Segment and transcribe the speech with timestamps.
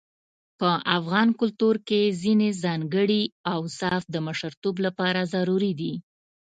[0.59, 3.23] په افغان کلتور کې ځينې ځانګړي
[3.55, 5.93] اوصاف د مشرتوب لپاره ضروري دي.